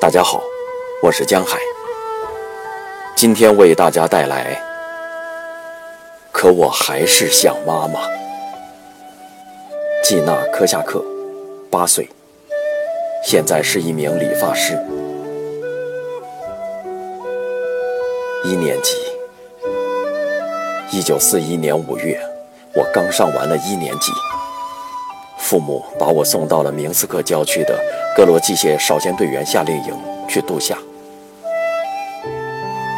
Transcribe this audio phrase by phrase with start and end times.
[0.00, 0.42] 大家好，
[1.02, 1.58] 我是江海。
[3.14, 4.54] 今天为大家带来
[6.32, 8.00] 《可我还是想妈妈》。
[10.02, 11.04] 季娜·科夏克，
[11.70, 12.08] 八岁，
[13.22, 14.72] 现在是一名理发师。
[18.42, 18.96] 一年级，
[20.90, 22.18] 一九四一年五月，
[22.74, 24.10] 我刚上完了一年级。
[25.36, 27.78] 父母把我送到了明斯克郊区的
[28.20, 29.98] 格罗机械少先队员夏令营
[30.28, 30.76] 去度假。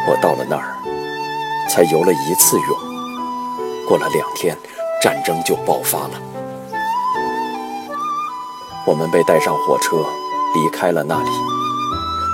[0.05, 0.75] 我到了那儿，
[1.69, 2.67] 才游了一次泳。
[3.87, 4.53] 过了两天，
[5.01, 6.21] 战争就爆发了。
[8.85, 9.95] 我们被带上火车，
[10.55, 11.29] 离开了那里。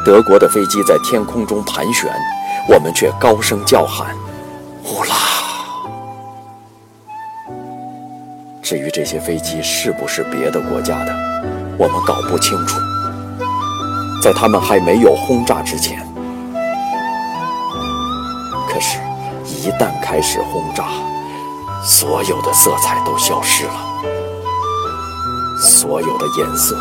[0.03, 2.11] 德国的飞机在天空中盘旋，
[2.67, 4.15] 我们却高声叫喊
[4.83, 5.15] ：“呼啦！”
[8.65, 11.28] 至于这些飞机是不是别的国家的，
[11.79, 12.77] 我们搞不清楚。
[14.21, 16.05] 在他们还没有轰炸之前，
[18.67, 18.99] 可是，
[19.45, 20.89] 一旦开始轰炸，
[21.81, 23.73] 所有的色彩都消失了，
[25.57, 26.77] 所有的颜色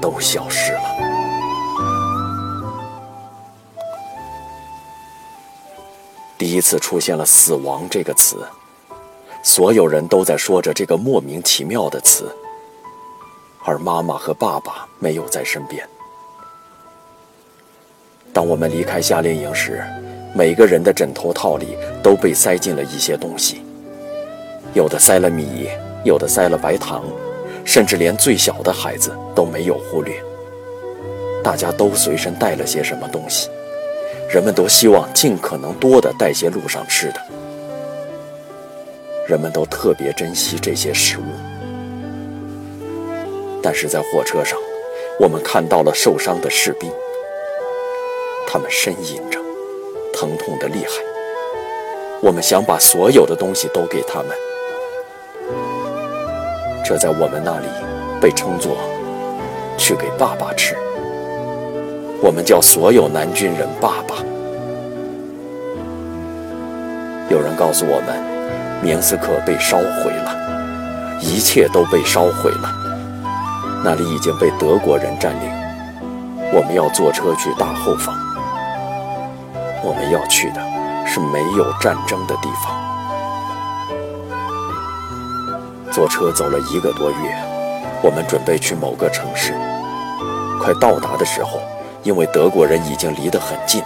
[0.00, 0.80] 都消失了。
[6.36, 8.44] 第一次出现了“死亡”这个词。
[9.44, 12.32] 所有人都在说着这个莫名其妙的词，
[13.64, 15.86] 而妈妈和爸爸没有在身边。
[18.32, 19.84] 当我们离开夏令营时，
[20.34, 23.62] 每个人的枕头套里都被塞进了一些东西，
[24.72, 25.68] 有的塞了米，
[26.04, 27.04] 有的塞了白糖，
[27.64, 30.14] 甚至连最小的孩子都没有忽略。
[31.44, 33.50] 大家都随身带了些什么东西，
[34.30, 37.20] 人们都希望尽可能多的带些路上吃的。
[39.28, 41.22] 人们都特别珍惜这些食物，
[43.62, 44.58] 但是在火车上，
[45.20, 46.90] 我们看到了受伤的士兵，
[48.46, 49.38] 他们呻吟着，
[50.12, 50.90] 疼痛的厉害。
[52.20, 54.28] 我们想把所有的东西都给他们，
[56.84, 57.66] 这在我们那里
[58.20, 58.76] 被称作
[59.78, 60.76] “去给爸爸吃”。
[62.20, 64.16] 我们叫所有男军人爸爸。
[67.30, 68.32] 有人告诉我们。
[68.84, 72.81] 明斯克被烧毁了，一切都被烧毁了。
[73.84, 75.50] 那里已经被德国人占领。
[76.52, 78.14] 我们要坐车去大后方。
[79.82, 80.60] 我们要去的
[81.06, 82.80] 是没有战争的地方。
[85.90, 87.36] 坐车走了一个多月，
[88.02, 89.52] 我们准备去某个城市。
[90.60, 91.60] 快到达的时候，
[92.02, 93.82] 因为德国人已经离得很近，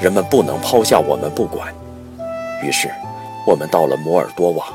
[0.00, 1.72] 人们不能抛下我们不管。
[2.62, 2.90] 于是。
[3.46, 4.66] 我们到了摩尔多瓦，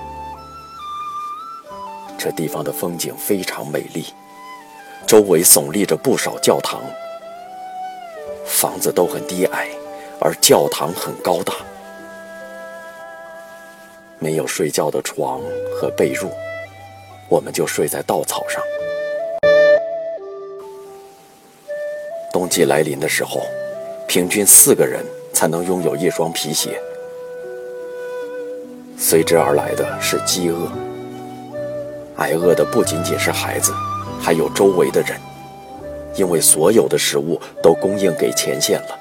[2.18, 4.07] 这地方的风景非常美丽，
[5.05, 6.81] 周围耸立着不少教堂，
[8.45, 9.69] 房子都很低矮，
[10.19, 11.53] 而教堂很高大。
[14.17, 15.41] 没有睡觉的床
[15.75, 16.29] 和被褥，
[17.29, 18.63] 我们就睡在稻草上。
[22.31, 23.41] 冬季来临的时候，
[24.07, 26.81] 平均四个人才能拥有一双皮鞋。
[28.97, 30.71] 随之而来的是饥饿，
[32.15, 33.71] 挨饿的不仅仅是孩子，
[34.23, 35.19] 还有周围的人，
[36.16, 38.97] 因为所有的食物都供应给前线了。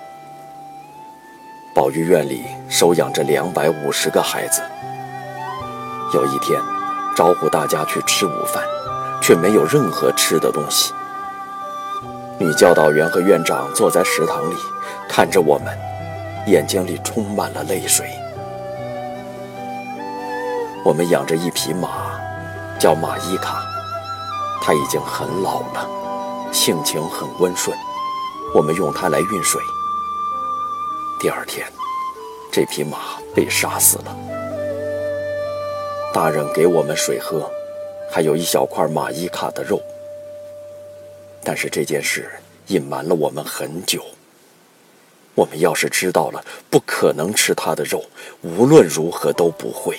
[1.72, 4.60] 保育院里收养着两百五十个孩子。
[6.12, 6.60] 有一天，
[7.16, 8.64] 招呼大家去吃午饭，
[9.22, 10.92] 却没有任何吃的东西。
[12.38, 14.56] 女教导员和院长坐在食堂里，
[15.08, 15.78] 看着我们，
[16.48, 18.08] 眼睛里充满了泪水。
[20.84, 21.88] 我们养着一匹马，
[22.76, 23.62] 叫马伊卡，
[24.64, 27.76] 它已经很老了，性情很温顺。
[28.54, 29.60] 我们用它来运水。
[31.18, 31.66] 第二天，
[32.52, 34.16] 这匹马被杀死了。
[36.14, 37.50] 大人给我们水喝，
[38.08, 39.82] 还有一小块马伊卡的肉。
[41.42, 42.30] 但是这件事
[42.68, 44.00] 隐瞒了我们很久。
[45.34, 48.04] 我们要是知道了，不可能吃它的肉，
[48.42, 49.98] 无论如何都不会。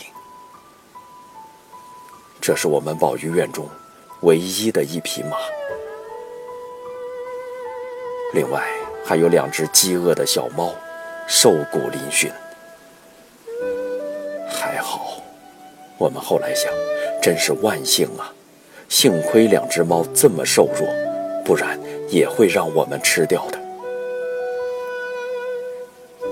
[2.40, 3.68] 这是我们保育院中
[4.24, 5.36] 唯一的一匹马，
[8.34, 8.64] 另外
[9.04, 10.74] 还有两只饥饿的小猫，
[11.28, 12.32] 瘦骨嶙峋。
[14.48, 15.22] 还好，
[15.98, 16.72] 我们后来想，
[17.22, 18.32] 真是万幸啊！
[18.88, 20.88] 幸亏两只猫这么瘦弱，
[21.44, 21.78] 不然
[22.08, 23.60] 也会让我们吃掉的。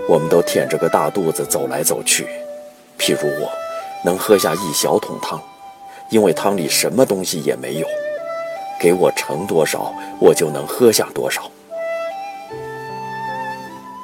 [0.07, 2.25] 我们都舔着个大肚子走来走去，
[2.97, 3.51] 譬如我，
[4.05, 5.41] 能喝下一小桶汤。
[6.11, 7.87] 因为汤里什么东西也没有，
[8.79, 11.41] 给我盛多少，我就能喝下多少。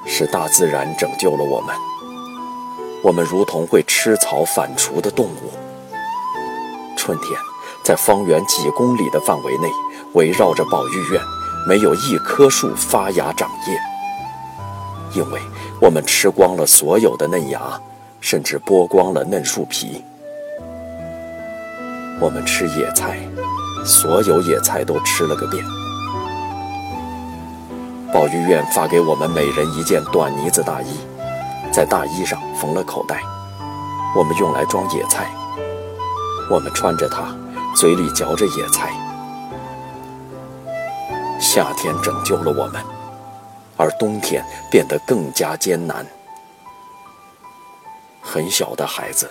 [0.06, 1.76] 是大自然拯救了我们，
[3.04, 5.52] 我们如同会吃草反刍的动物。
[6.96, 7.38] 春天，
[7.84, 9.70] 在方圆几公里的范围内，
[10.14, 11.22] 围绕着保育院，
[11.68, 13.78] 没有一棵树发芽长叶，
[15.14, 15.42] 因为
[15.82, 17.80] 我们吃光了所有的嫩芽，
[18.22, 20.02] 甚至剥光了嫩树皮。
[22.20, 23.20] 我们吃野菜，
[23.86, 25.64] 所有野菜都吃了个遍。
[28.12, 30.98] 保育院发给我们每人一件短呢子大衣，
[31.72, 33.22] 在大衣上缝了口袋，
[34.16, 35.32] 我们用来装野菜。
[36.50, 37.36] 我们穿着它，
[37.76, 38.92] 嘴里嚼着野菜。
[41.40, 42.84] 夏天拯救了我们，
[43.78, 46.04] 而冬天变得更加艰难。
[48.24, 49.30] 很小的孩子，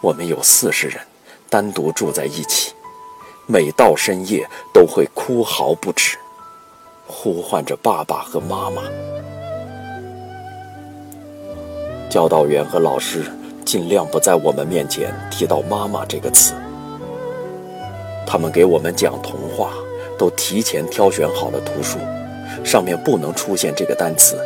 [0.00, 1.00] 我们有四十人。
[1.48, 2.72] 单独住在一起，
[3.46, 6.18] 每到深夜都会哭嚎不止，
[7.06, 8.82] 呼唤着爸爸和妈妈。
[12.08, 13.24] 教导员和老师
[13.64, 16.54] 尽量不在我们面前提到“妈妈”这个词。
[18.26, 19.72] 他们给我们讲童话，
[20.18, 21.98] 都提前挑选好了图书，
[22.64, 24.36] 上面不能出现这个单词。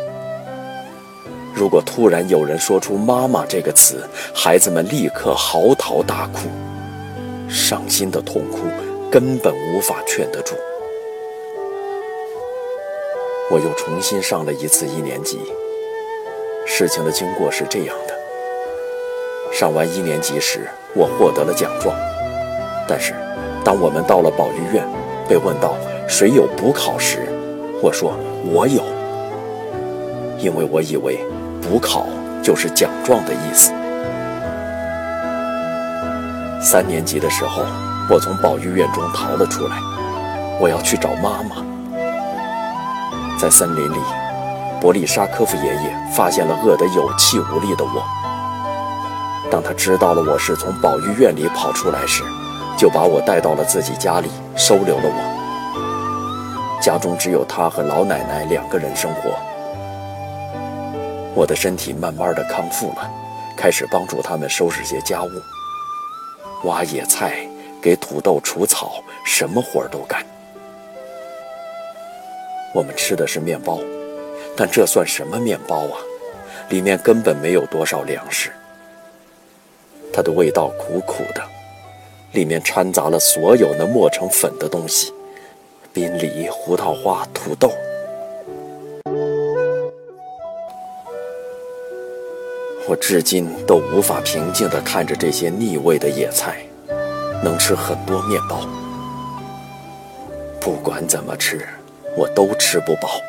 [1.53, 6.49] 如果突然有人说出“妈妈”这个词，孩子们立刻嚎啕大哭。
[7.51, 8.59] 伤心的痛哭，
[9.11, 10.55] 根本无法劝得住。
[13.49, 15.37] 我又重新上了一次一年级。
[16.65, 18.15] 事情的经过是这样的：
[19.51, 21.93] 上完一年级时，我获得了奖状。
[22.87, 23.13] 但是，
[23.65, 24.87] 当我们到了保育院，
[25.27, 25.75] 被问到
[26.07, 27.27] 谁有补考时，
[27.81, 28.13] 我说
[28.45, 28.81] 我有，
[30.39, 31.19] 因为我以为
[31.61, 32.07] 补考
[32.41, 33.73] 就是奖状的意思。
[36.63, 37.63] 三年级的时候，
[38.07, 39.77] 我从保育院中逃了出来，
[40.59, 41.65] 我要去找妈妈。
[43.39, 43.97] 在森林里，
[44.79, 48.03] 伯利沙科夫爷爷发现了饿得有气无力的我。
[49.49, 52.23] 当他知道了我是从保育院里跑出来时，
[52.77, 56.79] 就把我带到了自己家里，收留了我。
[56.79, 59.31] 家中只有他和老奶奶两个人生活。
[61.33, 63.09] 我的身体慢慢的康复了，
[63.57, 65.29] 开始帮助他们收拾些家务。
[66.63, 67.47] 挖野菜，
[67.81, 70.25] 给土豆除草，什么活儿都干。
[72.73, 73.79] 我们吃的是面包，
[74.55, 75.97] 但这算什么面包啊？
[76.69, 78.51] 里面根本没有多少粮食。
[80.13, 81.41] 它的味道苦苦的，
[82.33, 85.13] 里面掺杂了所有能磨成粉的东西：
[85.91, 87.73] 冰梨、胡桃花、土豆。
[92.91, 96.57] 我至今都无法平静地看着这些腻味的野菜，
[97.41, 98.67] 能吃很多面包。
[100.59, 101.65] 不管怎么吃，
[102.17, 103.21] 我都吃不饱。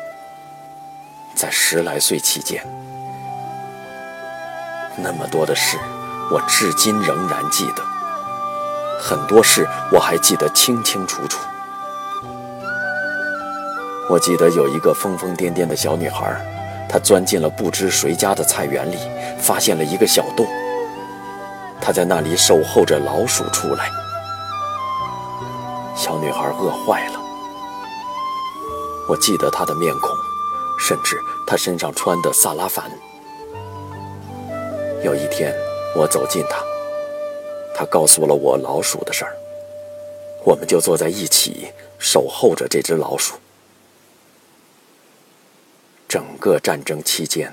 [1.33, 2.61] 在十来岁期间，
[4.97, 5.77] 那么多的事，
[6.29, 7.81] 我至今仍然记得。
[8.99, 11.39] 很多事我还记得清清楚楚。
[14.09, 16.35] 我记得有一个疯疯癫癫的小女孩。
[16.89, 18.97] 她钻进了不知谁家的菜园里，
[19.43, 20.47] 发现了一个小洞。
[21.81, 23.91] 他在那里守候着老鼠出来。
[25.95, 27.19] 小女孩饿坏了。
[29.09, 30.09] 我记得她的面孔，
[30.79, 32.89] 甚至她身上穿的萨拉凡。
[35.03, 35.53] 有一天，
[35.93, 36.63] 我走近她，
[37.75, 39.35] 她告诉了我老鼠的事儿。
[40.45, 41.67] 我们就坐在一起，
[41.99, 43.35] 守候着这只老鼠。
[46.07, 47.51] 整个战争期间，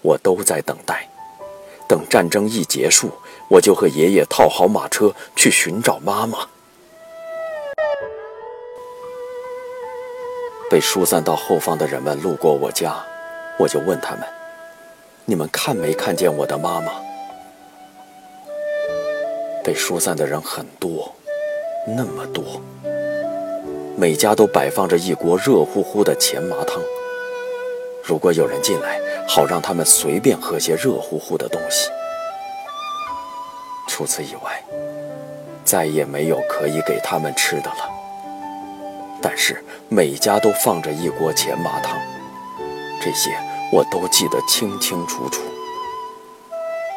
[0.00, 1.06] 我都在等待。
[1.88, 3.10] 等战争一结束，
[3.48, 6.46] 我就和爷爷套好马车去寻找妈妈。
[10.70, 12.94] 被疏散到后方的人们路过我家，
[13.58, 14.22] 我就问他们
[15.24, 16.92] ：“你们看没看见我的妈妈？”
[19.64, 21.14] 被疏散的人很多，
[21.86, 22.60] 那么多，
[23.96, 26.82] 每家都摆放着一锅热乎乎的甜麻汤。
[28.04, 31.90] 如果有人进来，好让他们随便喝些热乎乎的东西。
[33.86, 34.64] 除此以外，
[35.64, 37.90] 再也没有可以给他们吃的了。
[39.20, 41.98] 但是每家都放着一锅钱麻汤，
[43.02, 43.36] 这些
[43.72, 45.42] 我都记得清清楚楚。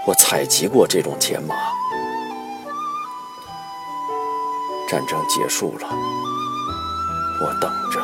[0.05, 1.55] 我采集过这种钱麻。
[4.88, 5.88] 战争结束了，
[7.41, 8.00] 我等着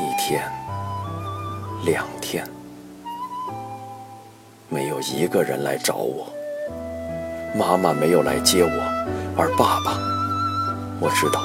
[0.00, 0.42] 一天。
[1.84, 2.42] 两天，
[4.74, 6.26] 没有一个人来找我。
[7.54, 8.70] 妈妈没有来接我，
[9.36, 9.96] 而爸爸，
[10.98, 11.40] 我知道，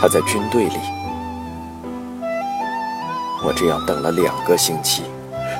[0.00, 0.78] 他在军队里。
[3.44, 5.02] 我这样等了两个星期，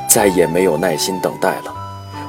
[0.09, 1.75] 再也没有耐心等待了。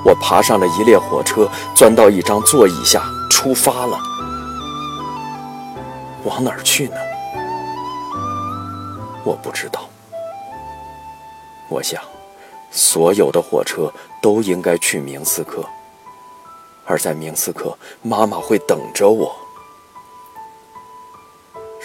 [0.03, 3.95] 我爬上了一列火车，钻到一张座椅下，出发了。
[6.23, 6.95] 往哪儿去呢？
[9.23, 9.81] 我不知道。
[11.67, 12.01] 我想，
[12.71, 15.63] 所有的火车都应该去明斯克，
[16.85, 19.35] 而在明斯克，妈妈会等着我。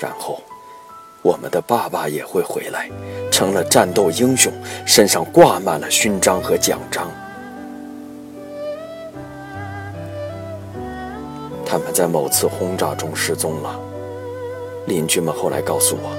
[0.01, 0.41] 然后，
[1.23, 2.91] 我们的爸爸也会回来，
[3.31, 4.53] 成了战斗英雄，
[4.87, 7.11] 身上挂满了勋章和奖章。
[11.65, 13.81] 他们在某次轰炸中失踪了。
[14.87, 16.11] 邻居们后来告诉我，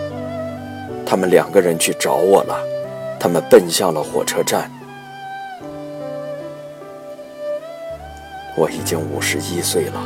[1.06, 2.75] 他们两个人去找我了。
[3.20, 4.72] 他们奔向了火车站。
[8.58, 10.02] 我已经五十一岁了，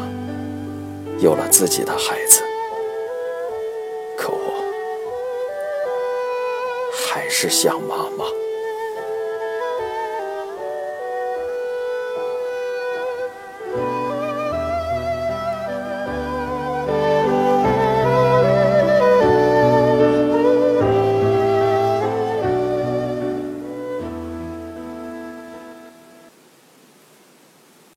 [1.19, 2.41] 有了自己的孩子，
[4.17, 4.63] 可我
[6.91, 8.25] 还是想妈妈。